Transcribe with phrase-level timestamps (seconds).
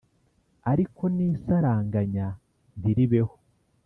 [0.71, 2.27] ariko n' isaranganya
[2.79, 3.33] ntiribeho.